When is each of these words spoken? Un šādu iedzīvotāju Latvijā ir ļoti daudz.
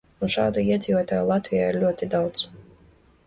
Un 0.25 0.29
šādu 0.35 0.61
iedzīvotāju 0.67 1.27
Latvijā 1.31 1.67
ir 1.73 1.79
ļoti 1.83 2.09
daudz. 2.15 2.47